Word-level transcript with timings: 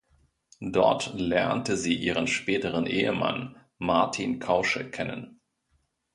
Dort 0.71 1.13
lernte 1.13 1.77
sie 1.77 1.93
ihren 1.95 2.25
späteren 2.25 2.87
Ehemann 2.87 3.55
Martin 3.77 4.39
Kausche 4.39 4.89
kennen. 4.89 5.39